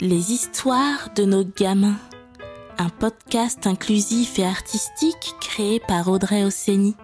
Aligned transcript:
Les 0.00 0.32
histoires 0.32 1.12
de 1.14 1.24
nos 1.24 1.44
gamins. 1.44 1.98
Un 2.78 2.88
podcast 2.88 3.66
inclusif 3.66 4.38
et 4.38 4.44
artistique 4.44 5.34
créé 5.40 5.80
par 5.80 6.08
Audrey 6.08 6.44
Ossény. 6.44 6.96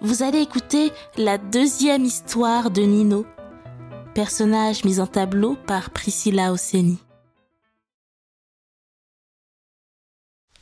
Vous 0.00 0.22
allez 0.22 0.40
écouter 0.40 0.92
la 1.16 1.36
deuxième 1.36 2.04
histoire 2.04 2.70
de 2.70 2.82
Nino, 2.82 3.26
personnage 4.14 4.84
mis 4.84 5.00
en 5.00 5.06
tableau 5.06 5.56
par 5.66 5.90
Priscilla 5.90 6.52
Ossény. 6.52 6.98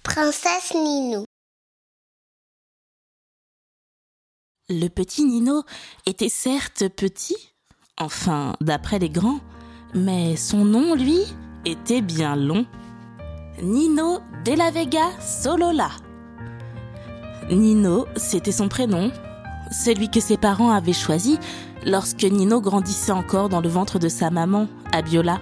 Princesse 0.03 0.75
Nino. 0.75 1.25
Le 4.69 4.89
petit 4.89 5.25
Nino 5.25 5.63
était 6.07 6.31
certes 6.31 6.89
petit, 6.89 7.53
enfin 7.99 8.57
d'après 8.61 8.99
les 8.99 9.11
grands, 9.11 9.41
mais 9.97 10.37
son 10.37 10.65
nom, 10.65 10.95
lui, 10.95 11.21
était 11.65 12.03
bien 12.03 12.37
long. 12.37 12.67
Nino 13.63 14.21
de 14.45 14.53
la 14.53 14.71
Vega 14.71 15.07
Solola. 15.21 15.91
Nino, 17.51 18.07
c'était 18.17 18.53
son 18.53 18.69
prénom, 18.69 19.11
celui 19.73 20.11
que 20.11 20.21
ses 20.21 20.37
parents 20.37 20.71
avaient 20.71 20.93
choisi 20.93 21.39
lorsque 21.85 22.25
Nino 22.25 22.61
grandissait 22.61 23.13
encore 23.13 23.49
dans 23.49 23.61
le 23.61 23.69
ventre 23.69 23.99
de 23.99 24.09
sa 24.09 24.31
maman, 24.31 24.69
Abiola. 24.93 25.41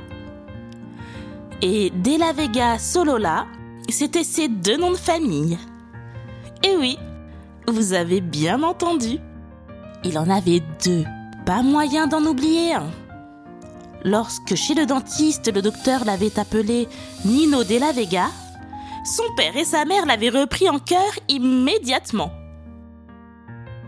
Et 1.61 1.91
De 1.91 2.19
la 2.19 2.33
Vega 2.33 2.79
Solola, 2.79 3.47
c'était 3.89 4.25
ses 4.25 4.49
deux 4.49 4.77
noms 4.77 4.93
de 4.93 4.97
famille. 4.97 5.59
Et 6.63 6.77
oui, 6.79 6.99
vous 7.67 7.93
avez 7.93 8.21
bien 8.21 8.63
entendu. 8.63 9.19
Il 10.05 10.19
en 10.19 10.29
avait 10.31 10.63
deux, 10.85 11.05
pas 11.45 11.63
moyen 11.63 12.07
d'en 12.07 12.25
oublier 12.25 12.75
un. 12.75 12.91
Lorsque 14.05 14.55
chez 14.55 14.75
le 14.75 14.85
dentiste, 14.85 15.51
le 15.53 15.63
docteur 15.63 16.05
l'avait 16.05 16.39
appelé 16.39 16.89
Nino 17.25 17.65
de 17.65 17.79
la 17.79 17.91
Vega, 17.91 18.29
son 19.05 19.35
père 19.35 19.57
et 19.57 19.65
sa 19.65 19.87
mère 19.87 20.05
l'avaient 20.05 20.29
repris 20.29 20.69
en 20.69 20.79
cœur 20.79 21.11
immédiatement. 21.29 22.31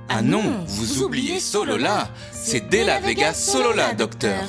Ah 0.08 0.23
non, 0.23 0.64
vous, 0.67 1.03
oubliez 1.03 1.39
Solola, 1.39 2.08
c'est 2.33 2.70
De 2.70 2.78
la 2.78 2.98
Vega 2.98 3.34
Solola, 3.34 3.92
docteur. 3.92 4.42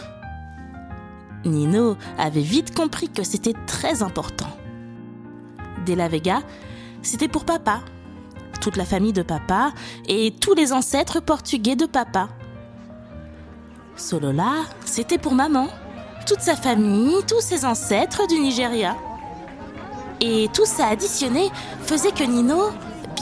Nino 1.43 1.97
avait 2.17 2.41
vite 2.41 2.73
compris 2.73 3.09
que 3.09 3.23
c'était 3.23 3.55
très 3.65 4.03
important. 4.03 4.49
De 5.85 5.93
la 5.93 6.07
Vega, 6.07 6.43
c'était 7.01 7.27
pour 7.27 7.43
papa, 7.43 7.81
toute 8.61 8.77
la 8.77 8.85
famille 8.85 9.13
de 9.13 9.23
papa 9.23 9.73
et 10.07 10.33
tous 10.39 10.53
les 10.53 10.71
ancêtres 10.71 11.19
portugais 11.19 11.75
de 11.75 11.85
papa. 11.85 12.29
Solola, 13.97 14.65
c'était 14.85 15.17
pour 15.17 15.33
maman, 15.33 15.67
toute 16.27 16.41
sa 16.41 16.55
famille, 16.55 17.15
tous 17.27 17.41
ses 17.41 17.65
ancêtres 17.65 18.27
du 18.27 18.39
Nigeria. 18.39 18.95
Et 20.21 20.49
tout 20.53 20.65
ça 20.65 20.87
additionné 20.87 21.49
faisait 21.81 22.11
que 22.11 22.23
Nino, 22.23 22.69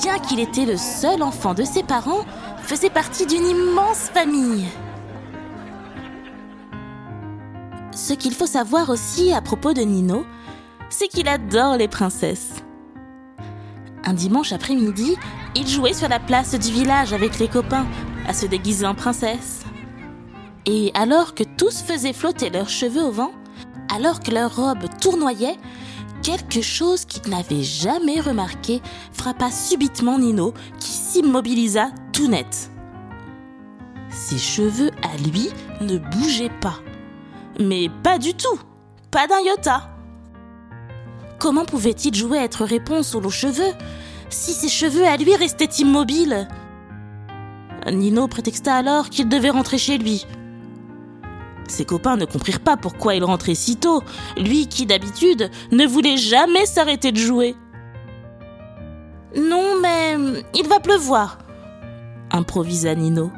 bien 0.02 0.20
qu'il 0.20 0.42
était 0.42 0.66
le 0.66 0.76
seul 0.76 1.24
enfant 1.24 1.54
de 1.54 1.64
ses 1.64 1.84
parents, 1.84 2.26
faisait 2.62 2.90
partie 2.90 3.26
d'une 3.26 3.46
immense 3.46 4.10
famille. 4.14 4.66
Ce 7.94 8.14
qu'il 8.14 8.34
faut 8.34 8.46
savoir 8.48 8.90
aussi 8.90 9.32
à 9.32 9.42
propos 9.42 9.74
de 9.74 9.82
Nino, 9.82 10.26
c'est 10.90 11.08
qu'il 11.08 11.30
adore 11.30 11.78
les 11.78 11.88
princesses. 11.88 12.52
Un 14.04 14.14
dimanche 14.14 14.52
après-midi, 14.52 15.16
il 15.56 15.68
jouait 15.68 15.94
sur 15.94 16.10
la 16.10 16.20
place 16.20 16.54
du 16.54 16.72
village 16.72 17.14
avec 17.14 17.40
les 17.40 17.48
copains 17.48 17.88
à 18.28 18.34
se 18.34 18.46
déguiser 18.46 18.86
en 18.86 18.94
princesse. 18.94 19.62
Et 20.66 20.92
alors 20.96 21.36
que 21.36 21.44
tous 21.44 21.84
faisaient 21.84 22.14
flotter 22.14 22.50
leurs 22.50 22.70
cheveux 22.70 23.04
au 23.04 23.12
vent, 23.12 23.32
alors 23.94 24.20
que 24.20 24.32
leurs 24.32 24.56
robes 24.56 24.86
tournoyaient, 25.00 25.58
quelque 26.24 26.62
chose 26.62 27.06
qu'il 27.06 27.30
n'avait 27.30 27.64
jamais 27.64 28.20
remarqué 28.20 28.82
frappa 29.14 29.52
subitement 29.52 30.18
Nino, 30.18 30.54
qui 30.80 30.90
s'immobilisa 30.92 31.90
tout 32.12 32.28
net. 32.28 32.72
Ses 34.10 34.40
cheveux 34.40 34.92
à 35.04 35.18
lui 35.18 35.50
ne 35.82 35.98
bougeaient 35.98 36.52
pas. 36.62 36.80
Mais 37.60 37.90
pas 38.02 38.18
du 38.18 38.34
tout, 38.34 38.60
pas 39.12 39.28
d'un 39.28 39.40
iota. 39.42 39.92
Comment 41.38 41.66
pouvait-il 41.66 42.16
jouer 42.16 42.40
à 42.40 42.44
être 42.44 42.66
réponse 42.66 43.14
aux 43.14 43.20
longs 43.20 43.30
cheveux 43.30 43.74
si 44.30 44.54
ses 44.54 44.70
cheveux 44.70 45.06
à 45.06 45.16
lui 45.18 45.36
restaient 45.36 45.70
immobiles? 45.80 46.48
Nino 47.92 48.28
prétexta 48.28 48.76
alors 48.76 49.10
qu'il 49.10 49.30
devait 49.30 49.52
rentrer 49.52 49.78
chez 49.78 50.00
lui, 50.00 50.26
ses 51.68 51.86
copains 51.86 52.18
ne 52.18 52.26
comprirent 52.26 52.60
pas 52.60 52.78
pourquoi 52.78 53.16
il 53.16 53.24
rentrait 53.24 53.56
si 53.56 53.78
tôt, 53.78 54.02
lui 54.38 54.68
qui 54.68 54.86
d'habitude 54.86 55.50
ne 55.72 55.86
voulait 55.86 56.18
jamais 56.18 56.66
s'arrêter 56.66 57.12
de 57.12 57.18
jouer. 57.18 57.56
Non, 59.36 59.80
mais 59.82 60.18
il 60.54 60.68
va 60.68 60.80
pleuvoir, 60.80 61.40
improvisa 62.32 62.96
Nino. 62.96 63.32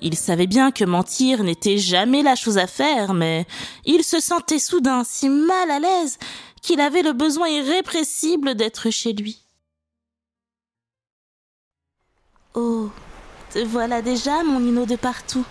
Il 0.00 0.16
savait 0.16 0.48
bien 0.48 0.72
que 0.72 0.84
mentir 0.84 1.44
n'était 1.44 1.78
jamais 1.78 2.22
la 2.22 2.34
chose 2.34 2.58
à 2.58 2.66
faire, 2.66 3.14
mais 3.14 3.46
il 3.84 4.02
se 4.02 4.18
sentait 4.18 4.58
soudain 4.58 5.04
si 5.04 5.28
mal 5.28 5.70
à 5.70 5.78
l'aise 5.78 6.18
qu'il 6.60 6.80
avait 6.80 7.02
le 7.02 7.12
besoin 7.12 7.48
irrépressible 7.48 8.56
d'être 8.56 8.90
chez 8.90 9.12
lui. 9.12 9.44
Oh, 12.54 12.90
te 13.52 13.60
voilà 13.60 14.02
déjà, 14.02 14.42
mon 14.42 14.60
Nino 14.60 14.86
de 14.86 14.96
partout. 14.96 15.44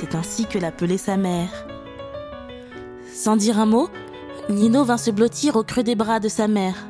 C'est 0.00 0.14
ainsi 0.14 0.46
que 0.46 0.60
l'appelait 0.60 0.96
sa 0.96 1.16
mère. 1.16 1.66
Sans 3.12 3.34
dire 3.34 3.58
un 3.58 3.66
mot, 3.66 3.88
Nino 4.48 4.84
vint 4.84 4.96
se 4.96 5.10
blottir 5.10 5.56
au 5.56 5.64
creux 5.64 5.82
des 5.82 5.96
bras 5.96 6.20
de 6.20 6.28
sa 6.28 6.46
mère. 6.46 6.86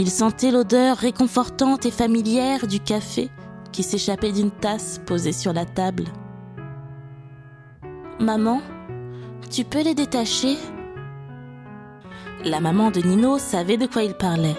Il 0.00 0.10
sentait 0.10 0.50
l'odeur 0.50 0.96
réconfortante 0.96 1.86
et 1.86 1.92
familière 1.92 2.66
du 2.66 2.80
café 2.80 3.30
qui 3.70 3.84
s'échappait 3.84 4.32
d'une 4.32 4.50
tasse 4.50 5.00
posée 5.06 5.32
sur 5.32 5.52
la 5.52 5.64
table. 5.64 6.06
Maman, 8.18 8.62
tu 9.48 9.62
peux 9.62 9.82
les 9.82 9.94
détacher? 9.94 10.56
La 12.44 12.58
maman 12.58 12.90
de 12.90 13.00
Nino 13.00 13.38
savait 13.38 13.76
de 13.76 13.86
quoi 13.86 14.02
il 14.02 14.14
parlait. 14.14 14.56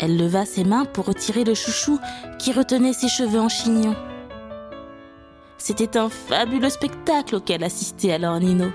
Elle 0.00 0.18
leva 0.18 0.44
ses 0.44 0.64
mains 0.64 0.84
pour 0.84 1.06
retirer 1.06 1.44
le 1.44 1.54
chouchou 1.54 1.98
qui 2.38 2.52
retenait 2.52 2.92
ses 2.92 3.08
cheveux 3.08 3.40
en 3.40 3.48
chignon. 3.48 3.96
C'était 5.68 5.98
un 5.98 6.08
fabuleux 6.08 6.68
spectacle 6.68 7.34
auquel 7.34 7.64
assistait 7.64 8.12
alors 8.12 8.38
Nino, 8.38 8.66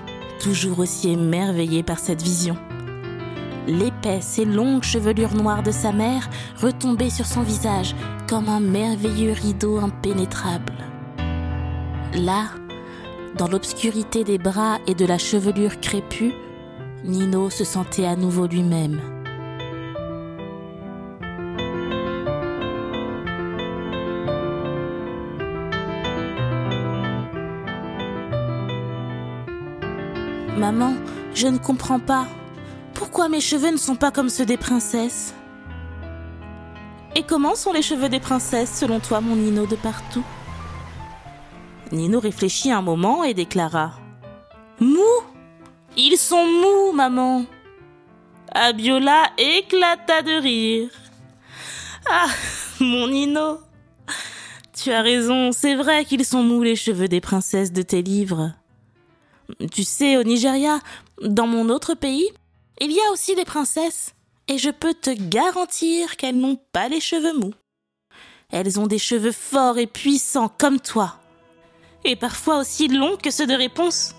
toujours 0.42 0.80
aussi 0.80 1.08
émerveillé 1.08 1.82
par 1.82 1.98
cette 1.98 2.20
vision. 2.20 2.54
L'épaisse 3.66 4.38
et 4.38 4.44
longue 4.44 4.82
chevelure 4.82 5.32
noire 5.32 5.62
de 5.62 5.70
sa 5.70 5.90
mère 5.90 6.28
retombait 6.60 7.08
sur 7.08 7.24
son 7.24 7.40
visage 7.40 7.96
comme 8.28 8.50
un 8.50 8.60
merveilleux 8.60 9.32
rideau 9.32 9.78
impénétrable. 9.78 10.74
Là, 12.12 12.50
dans 13.38 13.48
l'obscurité 13.48 14.22
des 14.22 14.36
bras 14.36 14.76
et 14.86 14.94
de 14.94 15.06
la 15.06 15.16
chevelure 15.16 15.80
crépue, 15.80 16.34
Nino 17.04 17.48
se 17.48 17.64
sentait 17.64 18.04
à 18.04 18.16
nouveau 18.16 18.46
lui-même. 18.46 19.00
Maman, 30.62 30.94
je 31.34 31.48
ne 31.48 31.58
comprends 31.58 31.98
pas. 31.98 32.24
Pourquoi 32.94 33.28
mes 33.28 33.40
cheveux 33.40 33.72
ne 33.72 33.76
sont 33.76 33.96
pas 33.96 34.12
comme 34.12 34.28
ceux 34.28 34.46
des 34.46 34.56
princesses? 34.56 35.34
Et 37.16 37.24
comment 37.24 37.56
sont 37.56 37.72
les 37.72 37.82
cheveux 37.82 38.08
des 38.08 38.20
princesses 38.20 38.78
selon 38.78 39.00
toi, 39.00 39.20
mon 39.20 39.34
Nino 39.34 39.66
de 39.66 39.74
partout? 39.74 40.22
Nino 41.90 42.20
réfléchit 42.20 42.70
un 42.70 42.80
moment 42.80 43.24
et 43.24 43.34
déclara 43.34 43.94
Mous 44.78 45.24
Ils 45.96 46.16
sont 46.16 46.46
mous, 46.46 46.92
maman 46.92 47.44
Abiola 48.52 49.32
éclata 49.38 50.22
de 50.22 50.40
rire. 50.40 50.90
Ah, 52.08 52.28
mon 52.78 53.08
Nino 53.08 53.58
Tu 54.72 54.92
as 54.92 55.02
raison, 55.02 55.50
c'est 55.50 55.74
vrai 55.74 56.04
qu'ils 56.04 56.24
sont 56.24 56.44
mous 56.44 56.62
les 56.62 56.76
cheveux 56.76 57.08
des 57.08 57.20
princesses 57.20 57.72
de 57.72 57.82
tes 57.82 58.02
livres. 58.02 58.52
Tu 59.70 59.84
sais, 59.84 60.16
au 60.16 60.22
Nigeria, 60.22 60.78
dans 61.22 61.46
mon 61.46 61.68
autre 61.68 61.94
pays, 61.94 62.28
il 62.80 62.92
y 62.92 63.00
a 63.00 63.12
aussi 63.12 63.34
des 63.34 63.44
princesses, 63.44 64.14
et 64.48 64.58
je 64.58 64.70
peux 64.70 64.94
te 64.94 65.10
garantir 65.10 66.16
qu'elles 66.16 66.38
n'ont 66.38 66.58
pas 66.72 66.88
les 66.88 67.00
cheveux 67.00 67.38
mous. 67.38 67.54
Elles 68.50 68.80
ont 68.80 68.86
des 68.86 68.98
cheveux 68.98 69.32
forts 69.32 69.78
et 69.78 69.86
puissants 69.86 70.50
comme 70.58 70.80
toi, 70.80 71.18
et 72.04 72.16
parfois 72.16 72.58
aussi 72.58 72.88
longs 72.88 73.16
que 73.16 73.30
ceux 73.30 73.46
de 73.46 73.54
réponse. 73.54 74.14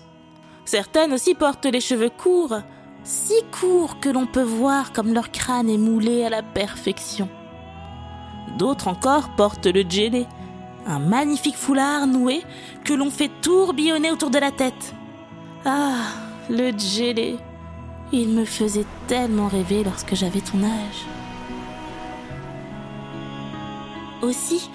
Certaines 0.64 1.12
aussi 1.12 1.34
portent 1.34 1.66
les 1.66 1.80
cheveux 1.80 2.10
courts, 2.10 2.60
si 3.04 3.34
courts 3.60 4.00
que 4.00 4.08
l'on 4.08 4.26
peut 4.26 4.42
voir 4.42 4.92
comme 4.92 5.12
leur 5.12 5.30
crâne 5.30 5.68
est 5.68 5.78
moulé 5.78 6.24
à 6.24 6.30
la 6.30 6.42
perfection. 6.42 7.28
D'autres 8.58 8.88
encore 8.88 9.34
portent 9.36 9.66
le 9.66 9.82
djellé, 9.82 10.26
un 10.86 10.98
magnifique 10.98 11.56
foulard 11.56 12.06
noué 12.06 12.42
que 12.84 12.94
l'on 12.94 13.10
fait 13.10 13.30
tourbillonner 13.42 14.10
autour 14.10 14.30
de 14.30 14.38
la 14.38 14.50
tête 14.50 14.94
Ah, 15.64 16.08
le 16.50 16.72
gelé. 16.76 17.38
Il 18.12 18.28
me 18.28 18.44
faisait 18.44 18.86
tellement 19.06 19.48
rêver 19.48 19.82
lorsque 19.82 20.14
j'avais 20.14 20.40
ton 20.40 20.62
âge. 20.62 21.06
Aussi, 24.22 24.70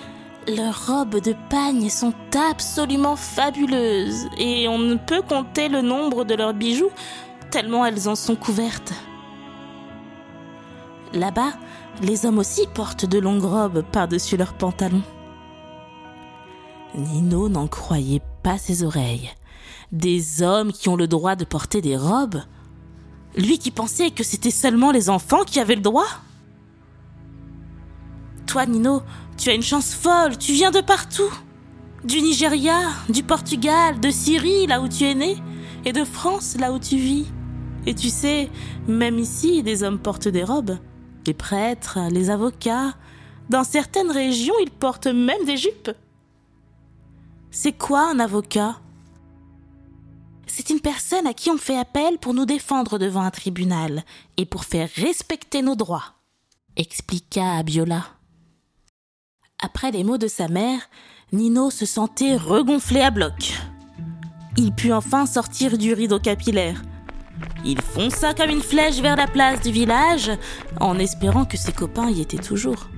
leurs 0.48 0.88
robes 0.88 1.22
de 1.22 1.36
pagne 1.50 1.90
sont 1.90 2.14
absolument 2.52 3.16
fabuleuses 3.16 4.28
et 4.38 4.68
on 4.68 4.80
ne 4.80 4.96
peut 4.96 5.22
compter 5.22 5.70
le 5.70 5.82
nombre 5.82 6.26
de 6.26 6.36
leurs 6.36 6.54
bijoux 6.54 6.92
tellement 7.52 7.86
elles 7.86 8.08
en 8.08 8.16
sont 8.16 8.36
couvertes. 8.36 8.94
Là-bas, 11.14 11.54
les 12.02 12.26
hommes 12.26 12.38
aussi 12.38 12.68
portent 12.74 13.06
de 13.06 13.20
longues 13.20 13.44
robes 13.44 13.84
par-dessus 13.92 14.38
leurs 14.38 14.54
pantalons. 14.54 15.04
Nino 16.96 17.50
n'en 17.50 17.68
croyait 17.68 18.22
pas 18.44 18.58
ses 18.58 18.84
oreilles. 18.84 19.32
Des 19.92 20.42
hommes 20.42 20.72
qui 20.72 20.90
ont 20.90 20.96
le 20.96 21.08
droit 21.08 21.36
de 21.36 21.46
porter 21.46 21.82
des 21.82 21.98
robes 21.98 22.42
Lui 23.36 23.58
qui 23.58 23.72
pensait 23.72 24.12
que 24.12 24.24
c'était 24.24 24.52
seulement 24.52 24.92
les 24.92 25.10
enfants 25.10 25.44
qui 25.44 25.60
avaient 25.60 25.76
le 25.76 25.82
droit 25.82 26.08
Toi, 28.48 28.66
Nino, 28.66 29.02
tu 29.38 29.50
as 29.50 29.54
une 29.54 29.64
chance 29.64 29.94
folle, 29.94 30.38
tu 30.38 30.52
viens 30.54 30.72
de 30.72 30.82
partout. 30.82 31.32
Du 32.04 32.22
Nigeria, 32.22 32.80
du 33.10 33.24
Portugal, 33.24 34.00
de 34.00 34.10
Syrie, 34.10 34.68
là 34.68 34.82
où 34.82 34.88
tu 34.88 35.04
es 35.04 35.16
né, 35.16 35.38
et 35.86 35.94
de 35.94 36.04
France, 36.04 36.56
là 36.58 36.72
où 36.72 36.80
tu 36.80 36.98
vis. 36.98 37.28
Et 37.86 37.94
tu 37.94 38.10
sais, 38.10 38.50
même 38.88 39.20
ici, 39.20 39.64
des 39.64 39.84
hommes 39.84 40.00
portent 40.00 40.28
des 40.28 40.44
robes. 40.44 40.78
Les 41.26 41.34
prêtres, 41.34 42.00
les 42.12 42.30
avocats. 42.30 42.94
Dans 43.50 43.64
certaines 43.64 44.12
régions, 44.12 44.54
ils 44.62 44.72
portent 44.72 45.08
même 45.08 45.44
des 45.46 45.58
jupes. 45.58 45.92
C'est 47.52 47.74
quoi 47.74 48.10
un 48.12 48.20
avocat? 48.20 48.80
C'est 50.52 50.72
une 50.72 50.82
personne 50.82 51.28
à 51.28 51.34
qui 51.34 51.52
on 51.52 51.58
fait 51.58 51.78
appel 51.78 52.18
pour 52.18 52.34
nous 52.34 52.46
défendre 52.46 52.98
devant 52.98 53.22
un 53.22 53.30
tribunal 53.30 54.04
et 54.36 54.46
pour 54.46 54.66
faire 54.66 54.90
respecter 54.96 55.62
nos 55.62 55.76
droits, 55.76 56.16
expliqua 56.76 57.58
Abiola. 57.58 58.04
Après 59.62 59.92
les 59.92 60.04
mots 60.04 60.18
de 60.18 60.28
sa 60.28 60.48
mère, 60.48 60.82
Nino 61.32 61.70
se 61.70 61.86
sentait 61.86 62.36
regonflé 62.36 63.02
à 63.02 63.12
bloc. 63.12 63.54
Il 64.58 64.74
put 64.74 64.92
enfin 64.92 65.28
sortir 65.28 65.78
du 65.78 65.94
rideau 65.94 66.20
capillaire. 66.20 66.82
Il 67.64 67.80
fonça 67.82 68.34
comme 68.34 68.50
une 68.50 68.62
flèche 68.62 69.00
vers 69.00 69.16
la 69.16 69.28
place 69.28 69.62
du 69.62 69.72
village, 69.72 70.32
en 70.80 70.98
espérant 70.98 71.46
que 71.46 71.58
ses 71.58 71.74
copains 71.74 72.10
y 72.10 72.22
étaient 72.22 72.38
toujours. 72.38 72.90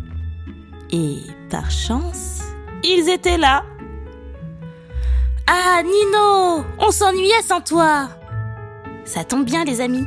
Et 0.91 1.17
par 1.49 1.69
chance, 1.69 2.39
ils 2.83 3.09
étaient 3.09 3.37
là. 3.37 3.63
Ah, 5.47 5.81
Nino 5.83 6.65
On 6.79 6.91
s'ennuyait 6.91 7.41
sans 7.41 7.61
toi 7.61 8.09
Ça 9.05 9.23
tombe 9.23 9.45
bien, 9.45 9.63
les 9.63 9.81
amis. 9.81 10.05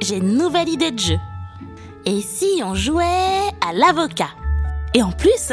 J'ai 0.00 0.16
une 0.16 0.36
nouvelle 0.36 0.68
idée 0.68 0.90
de 0.90 0.98
jeu. 0.98 1.18
Et 2.04 2.20
si 2.20 2.60
on 2.64 2.74
jouait 2.74 3.48
à 3.66 3.72
l'avocat? 3.72 4.30
Et 4.94 5.02
en 5.02 5.12
plus, 5.12 5.52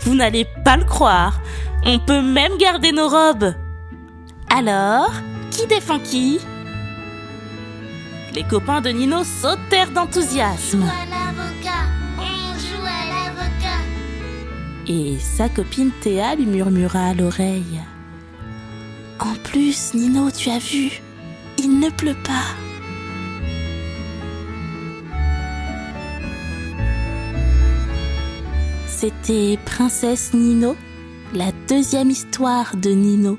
vous 0.00 0.14
n'allez 0.14 0.46
pas 0.64 0.76
le 0.76 0.84
croire, 0.84 1.40
on 1.84 1.98
peut 1.98 2.22
même 2.22 2.56
garder 2.56 2.92
nos 2.92 3.08
robes. 3.08 3.52
Alors, 4.48 5.10
qui 5.50 5.66
défend 5.66 5.98
qui? 5.98 6.38
Les 8.34 8.44
copains 8.44 8.80
de 8.80 8.90
Nino 8.90 9.24
sautèrent 9.24 9.90
d'enthousiasme. 9.90 10.84
Et 14.86 15.18
sa 15.18 15.48
copine 15.48 15.90
Théa 16.00 16.34
lui 16.34 16.46
murmura 16.46 17.08
à 17.08 17.14
l'oreille. 17.14 17.80
En 19.20 19.34
plus, 19.42 19.94
Nino, 19.94 20.30
tu 20.30 20.48
as 20.48 20.58
vu, 20.58 21.02
il 21.58 21.80
ne 21.80 21.90
pleut 21.90 22.16
pas. 22.24 22.44
C'était 28.86 29.58
Princesse 29.64 30.32
Nino, 30.34 30.76
la 31.34 31.50
deuxième 31.68 32.10
histoire 32.10 32.76
de 32.76 32.90
Nino, 32.90 33.38